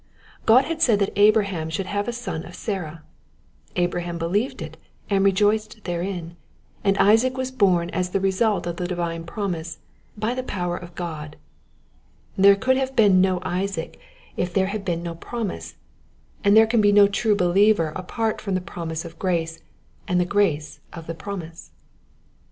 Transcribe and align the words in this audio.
God 0.47 0.65
had 0.65 0.81
said 0.81 0.97
that 0.97 1.13
Abraham 1.15 1.69
should 1.69 1.85
have 1.85 2.07
a 2.07 2.11
son 2.11 2.43
of 2.43 2.55
Sarah; 2.55 3.03
Abraham 3.75 4.17
believed 4.17 4.59
it, 4.63 4.75
and 5.11 5.23
rejoiced 5.23 5.83
therein, 5.83 6.35
and 6.83 6.97
Isaac 6.97 7.37
was 7.37 7.51
born 7.51 7.91
as 7.91 8.09
the 8.09 8.19
re 8.19 8.31
sult 8.31 8.65
of 8.65 8.77
the 8.77 8.87
divine 8.87 9.25
promise, 9.25 9.77
by 10.17 10.33
the 10.33 10.41
power 10.41 10.75
of 10.75 10.95
God. 10.95 11.35
There 12.35 12.55
could 12.55 12.77
have 12.77 12.95
been 12.95 13.21
no 13.21 13.41
Isaac 13.43 13.99
if 14.35 14.51
there 14.55 14.65
had 14.73 14.83
been 14.83 15.03
The 15.03 15.11
Two 15.11 15.13
Seeds. 15.13 15.13
ii 15.13 15.13
no 15.13 15.15
promise, 15.19 15.75
and 16.43 16.57
there 16.57 16.65
can 16.65 16.81
be 16.81 16.91
no 16.91 17.07
true 17.07 17.35
believer 17.35 17.93
apart 17.95 18.41
from 18.41 18.55
the 18.55 18.59
promise 18.59 19.05
of 19.05 19.19
grace, 19.19 19.59
and 20.07 20.19
the 20.19 20.25
grace 20.25 20.79
of 20.91 21.05
the 21.05 21.13
promise. 21.13 21.69